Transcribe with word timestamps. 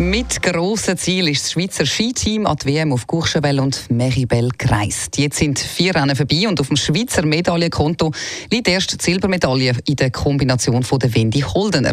Mit 0.00 0.42
grossen 0.42 0.96
Ziel 0.96 1.28
ist 1.28 1.44
das 1.44 1.52
Schweizer 1.52 1.84
Skiteam 1.84 2.46
an 2.46 2.56
die 2.56 2.68
WM 2.68 2.90
auf 2.94 3.06
Courchevel 3.06 3.60
und 3.60 3.90
Meribel 3.90 4.48
gereist. 4.56 5.18
Jetzt 5.18 5.36
sind 5.36 5.58
vier 5.58 5.94
Rennen 5.94 6.16
vorbei 6.16 6.48
und 6.48 6.58
auf 6.58 6.68
dem 6.68 6.78
Schweizer 6.78 7.26
Medaillenkonto 7.26 8.10
liegt 8.50 8.66
erst 8.66 8.98
die 8.98 9.04
Silbermedaille 9.04 9.76
in 9.84 9.96
der 9.96 10.10
Kombination 10.10 10.84
von 10.84 11.00
der 11.00 11.14
Wendy 11.14 11.40
Holdener. 11.40 11.92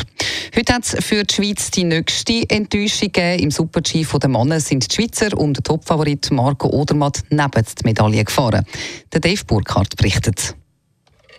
Heute 0.56 0.74
hat 0.74 0.86
es 0.86 1.06
für 1.06 1.26
die 1.26 1.34
Schweiz 1.36 1.70
die 1.70 1.84
nächste 1.84 2.50
Enttäuschung 2.50 3.12
gegeben. 3.12 3.44
Im 3.44 3.52
Super-G 3.52 4.06
der 4.06 4.30
Männer 4.30 4.62
sind 4.62 4.90
die 4.90 4.96
Schweizer 4.96 5.38
und 5.38 5.58
der 5.58 5.64
Topfavorit 5.64 6.32
Marco 6.32 6.70
Odermatt 6.70 7.24
neben 7.30 7.52
die 7.52 7.84
Medaille 7.84 8.24
gefahren. 8.24 8.64
Der 9.12 9.20
Dave 9.20 9.44
Burkhardt 9.46 9.98
berichtet. 9.98 10.56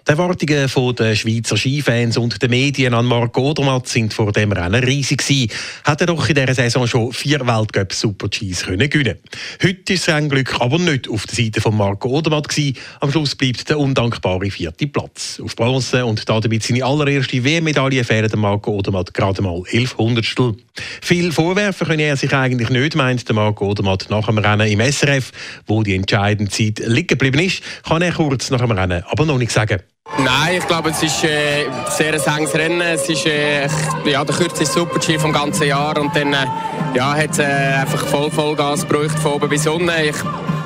Die 0.09 0.12
Erwartungen 0.12 0.95
der 0.97 1.15
Schweizer 1.15 1.59
Skifans 1.59 2.17
und 2.17 2.41
der 2.41 2.48
Medien 2.48 2.95
an 2.95 3.05
Marco 3.05 3.51
Odermatt 3.51 3.89
sind 3.89 4.15
vor 4.15 4.33
dem 4.33 4.53
Rennen 4.53 4.83
riesig 4.83 5.19
gewesen. 5.19 5.51
Hat 5.84 6.01
er 6.01 6.07
doch 6.07 6.27
in 6.27 6.34
dieser 6.34 6.55
Saison 6.55 6.87
schon 6.87 7.12
vier 7.12 7.47
Weltcup 7.47 7.93
Super 7.93 8.29
Gs 8.29 8.65
können 8.65 8.89
gewinnen. 8.89 9.19
Heute 9.62 9.93
ist 9.93 10.05
sein 10.05 10.31
Glück 10.31 10.62
aber 10.62 10.79
nicht 10.79 11.11
auf 11.11 11.27
der 11.27 11.45
Seite 11.45 11.61
von 11.61 11.77
Marco 11.77 12.09
Odermatt 12.09 12.48
gewesen. 12.48 12.79
Am 13.01 13.11
Schluss 13.11 13.34
bleibt 13.34 13.69
der 13.69 13.79
undankbare 13.79 14.51
vierte 14.51 14.87
Platz. 14.87 15.43
Auf 15.45 15.55
Bronze 15.55 16.07
und 16.07 16.27
damit 16.27 16.62
seine 16.62 16.87
allererste 16.87 17.45
WM-Medaille 17.45 18.03
fehlen 18.03 18.31
Marco 18.37 18.70
Odermatt 18.70 19.12
gerade 19.12 19.43
mal 19.43 19.62
elf 19.70 19.98
Hundertstel. 19.98 20.55
Viel 21.03 21.33
vorwerfen 21.33 21.87
können 21.87 22.01
er 22.01 22.17
sich 22.17 22.33
eigentlich 22.33 22.70
nicht, 22.70 22.95
meint 22.95 23.29
der 23.29 23.34
Marco 23.34 23.69
Odermatt 23.69 24.06
nach 24.09 24.25
dem 24.25 24.39
Rennen 24.39 24.69
im 24.69 24.81
SRF, 24.81 25.33
wo 25.67 25.83
die 25.83 25.95
entscheidende 25.95 26.51
Zeit 26.51 26.79
liegen 26.79 27.09
geblieben 27.09 27.41
ist, 27.41 27.62
kann 27.87 28.01
er 28.01 28.12
kurz 28.12 28.48
nach 28.48 28.62
dem 28.62 28.70
Rennen 28.70 29.05
aber 29.06 29.27
noch 29.27 29.37
nicht 29.37 29.53
sagen. 29.53 29.83
Nein, 30.19 30.58
ich 30.58 30.66
glaube, 30.66 30.91
es 30.91 31.02
ist 31.02 31.22
äh, 31.22 31.66
sehr 31.91 32.12
ein 32.12 32.38
enges 32.38 32.55
Rennen. 32.55 32.80
Es 32.80 33.08
ist 33.08 33.24
äh, 33.24 33.69
ja, 34.05 34.25
der 34.25 34.34
kürzeste 34.34 34.66
Super-G 34.66 35.19
vom 35.19 35.33
ganzen 35.33 35.69
Jahr 35.69 35.97
und 35.98 36.14
dann 36.16 36.33
äh, 36.33 36.47
ja, 36.94 37.14
hat 37.14 37.30
es 37.30 37.38
äh, 37.38 37.44
einfach 37.44 38.05
voll 38.06 38.30
Vollgas 38.30 38.86
gebraucht 38.86 39.19
von 39.20 39.34
oben 39.34 39.48
bis 39.48 39.66
unten. 39.66 39.91
Ich, 40.02 40.16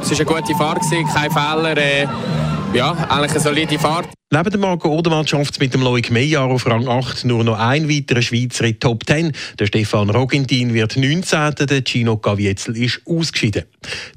es 0.00 0.10
war 0.10 0.16
eine 0.16 0.42
gute 0.42 0.54
Fahrt, 0.56 0.80
kein 0.90 1.30
Fehler. 1.30 1.76
Äh, 1.76 2.06
ja, 2.72 2.92
eigentlich 2.92 3.32
eine 3.32 3.40
solide 3.40 3.78
Fahrt. 3.78 4.08
Neben 4.34 4.48
der 4.48 4.60
Marco 4.60 4.88
Odermann 4.88 5.26
schafft 5.26 5.52
es 5.52 5.60
mit 5.60 5.74
dem 5.74 5.82
Loic 5.82 6.10
Meyer 6.10 6.44
auf 6.44 6.64
Rang 6.64 6.88
8 6.88 7.26
nur 7.26 7.44
noch 7.44 7.58
ein 7.58 7.86
weiterer 7.90 8.22
Schweizer 8.22 8.64
in 8.64 8.80
Top 8.80 9.06
10. 9.06 9.32
Der 9.58 9.66
Stefan 9.66 10.08
Rogentin 10.08 10.72
wird 10.72 10.96
19. 10.96 11.54
Der 11.68 11.84
Gino 11.84 12.16
Gavietzel 12.16 12.74
ist 12.78 13.02
ausgeschieden. 13.04 13.64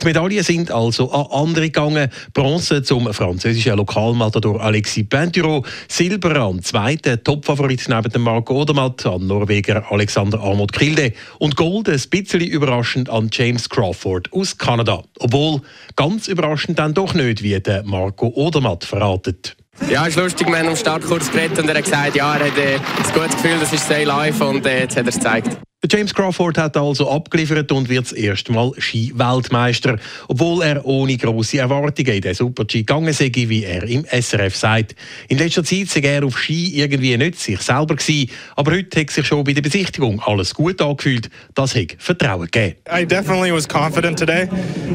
Die 0.02 0.06
Medaillen 0.06 0.42
sind 0.42 0.72
also 0.72 1.12
an 1.12 1.28
andere 1.48 1.66
gegangen. 1.66 2.10
Bronze 2.34 2.82
zum 2.82 3.14
französischen 3.14 3.76
Lokalmatador 3.76 4.62
Alexis 4.62 5.06
Pinturo, 5.06 5.66
Silber 5.90 6.48
an 6.48 6.64
zweiten 6.64 7.22
Topfavorit 7.22 7.84
neben 7.90 8.10
dem 8.10 8.22
Marco 8.22 8.62
Odermatt, 8.62 9.06
an 9.06 9.28
Norweger 9.28 9.84
Alexander 9.92 10.40
Arnold 10.40 10.72
Kilde 10.72 11.12
und 11.40 11.58
Gold 11.58 11.90
ein 11.90 12.02
bisschen 12.10 12.40
überraschend 12.40 13.10
an 13.10 13.28
James 13.34 13.68
Crawford 13.68 14.32
aus 14.32 14.58
Kanada. 14.58 15.04
Obwohl 15.20 15.60
ganz 15.98 16.30
überraschend 16.30 16.80
dann 16.80 16.94
doch 16.94 17.14
nicht, 17.14 17.44
wie 17.44 17.60
der 17.60 17.84
Marco 17.84 18.28
Odermatt 18.28 18.86
verratet. 18.86 19.58
Ja, 19.90 20.04
es 20.04 20.10
ist 20.10 20.16
lustig, 20.16 20.48
wir 20.48 20.58
haben 20.58 20.70
am 20.70 20.76
Start 20.76 21.04
kurz 21.04 21.32
geredet 21.32 21.60
und 21.60 21.70
er 21.70 21.76
hat 21.76 21.84
gesagt, 21.84 22.16
ja, 22.16 22.36
er 22.36 22.48
hat 22.48 22.58
äh, 22.58 22.76
ein 22.76 23.14
gutes 23.14 23.36
Gefühl, 23.36 23.60
das 23.60 23.72
ist 23.72 23.86
Stay 23.86 24.04
Live 24.04 24.42
und 24.42 24.66
äh, 24.66 24.82
jetzt 24.82 24.98
hat 24.98 25.06
er 25.06 25.10
es 25.10 25.16
gezeigt. 25.16 25.65
James 25.90 26.14
Crawford 26.14 26.58
hat 26.58 26.78
also 26.78 27.10
abgeliefert 27.10 27.72
und 27.72 27.90
wird 27.90 28.06
das 28.06 28.12
erste 28.14 28.52
Mal 28.52 28.72
Ski-Weltmeister, 28.78 29.98
obwohl 30.28 30.64
er 30.64 30.86
ohne 30.86 31.18
grosse 31.18 31.60
Erwartungen 31.60 32.14
in 32.14 32.22
den 32.22 32.34
Super-G 32.34 32.80
gegangen 32.80 33.14
sei, 33.14 33.32
wie 33.34 33.64
er 33.64 33.84
im 33.84 34.06
SRF 34.06 34.56
sagt. 34.56 34.96
In 35.28 35.38
letzter 35.38 35.64
Zeit 35.64 35.90
sei 35.90 36.00
er 36.02 36.24
auf 36.24 36.38
Ski 36.38 36.80
irgendwie 36.80 37.18
nicht 37.18 37.40
sich 37.40 37.60
selber 37.62 37.96
gewesen, 37.96 38.30
aber 38.56 38.72
heute 38.72 39.00
hat 39.00 39.10
sich 39.10 39.26
schon 39.26 39.44
bei 39.44 39.54
der 39.54 39.62
Besichtigung 39.62 40.22
alles 40.26 40.54
gut 40.54 40.82
angefühlt. 40.82 41.30
Das 41.54 41.76
hat 41.76 41.96
Vertrauen 41.98 42.50
gegeben. 42.50 42.76
I 42.90 43.06
definitely 43.06 43.52
was 43.52 43.68
confident 43.68 44.18
today. 44.18 44.48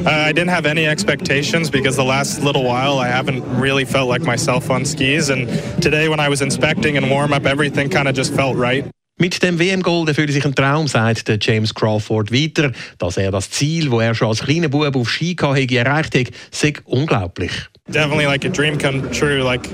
Uh, 0.04 0.28
I 0.28 0.32
didn't 0.32 0.50
have 0.50 0.66
any 0.66 0.86
expectations 0.86 1.70
because 1.70 1.97
the 1.97 2.06
last 2.06 2.42
little 2.42 2.65
while 2.65 2.98
I 2.98 3.09
haven't 3.09 3.42
really 3.60 3.84
felt 3.84 4.09
like 4.09 4.25
myself 4.25 4.70
on 4.70 4.84
skis 4.84 5.31
and 5.31 5.48
today 5.81 6.09
when 6.09 6.20
I 6.20 6.28
was 6.28 6.41
inspecting 6.41 6.97
and 6.97 7.10
warm 7.10 7.32
up 7.32 7.47
everything 7.47 7.91
kind 7.91 8.09
of 8.09 8.15
just 8.15 8.34
felt 8.34 8.56
right. 8.56 8.84
Mit 9.20 9.42
dem 9.42 9.58
WM-Gold 9.58 10.08
erfüllt 10.08 10.32
sich 10.32 10.47
ein 10.47 10.54
Traum, 10.54 10.88
sagt 10.88 11.28
der 11.28 11.36
James 11.38 11.75
Crawford 11.75 12.32
weiter. 12.32 12.72
Dass 12.97 13.19
er 13.19 13.31
das 13.31 13.50
Ziel, 13.50 13.91
das 13.91 14.00
er 14.00 14.14
schon 14.14 14.28
als 14.28 14.41
kleiner 14.41 14.70
Bub 14.70 14.97
auf 14.97 15.10
Ski 15.10 15.36
hatte, 15.38 15.76
erreicht 15.76 16.14
hat, 16.16 16.31
sei 16.50 16.72
unglaublich. 16.86 17.53
Definitely 17.86 18.25
like 18.25 18.47
a 18.47 18.48
dream 18.48 18.78
come 18.78 19.10
true. 19.10 19.42
Like 19.42 19.69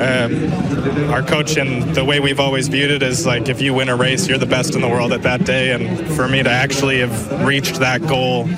um, 0.00 0.52
our 1.08 1.22
coach 1.22 1.56
and 1.56 1.94
the 1.94 2.04
way 2.04 2.18
we've 2.18 2.40
always 2.40 2.66
viewed 2.66 2.90
it 2.90 3.00
is 3.00 3.24
like 3.24 3.48
if 3.48 3.60
you 3.60 3.72
win 3.72 3.88
a 3.88 3.96
race, 3.96 4.26
you're 4.26 4.40
the 4.40 4.44
best 4.44 4.74
in 4.74 4.80
the 4.80 4.88
world 4.88 5.12
at 5.12 5.22
that 5.22 5.44
day. 5.44 5.70
And 5.70 6.12
for 6.16 6.26
me 6.26 6.42
to 6.42 6.50
actually 6.50 6.98
have 6.98 7.46
reached 7.46 7.78
that 7.78 8.04
goal 8.08 8.48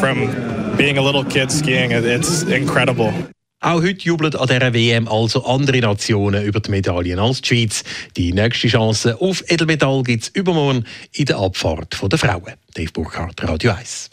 from 0.00 0.76
being 0.76 0.98
a 0.98 1.02
little 1.02 1.22
kid 1.22 1.52
skiing, 1.52 1.92
it's 1.92 2.42
incredible. 2.42 3.12
Auch 3.60 3.82
heute 3.82 4.04
jubeln 4.04 4.36
an 4.36 4.46
dieser 4.46 4.72
WM 4.72 5.08
also 5.08 5.44
andere 5.44 5.80
Nationen 5.80 6.44
über 6.44 6.60
die 6.60 6.70
Medaillen 6.70 7.18
als 7.18 7.42
die 7.42 7.48
Schweiz. 7.48 7.82
Die 8.16 8.32
nächste 8.32 8.68
Chance 8.68 9.20
auf 9.20 9.42
Edelmetall 9.48 10.04
gibt 10.04 10.22
es 10.24 10.28
übermorgen 10.28 10.84
in 11.12 11.24
der 11.24 11.38
Abfahrt 11.38 11.98
der 12.00 12.18
Frauen. 12.18 12.52
Dave 12.74 12.92
Burkhardt, 12.92 13.42
Radio 13.42 13.72
1. 13.72 14.10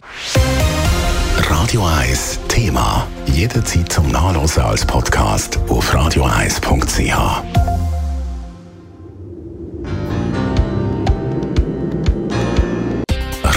Radio 1.48 1.86
1 1.86 2.40
Thema. 2.48 3.08
Jederzeit 3.28 3.92
zum 3.92 4.10
Nachlesen 4.12 4.64
als 4.64 4.84
Podcast 4.84 5.60
auf 5.68 5.94
radio1.ch. 5.94 7.75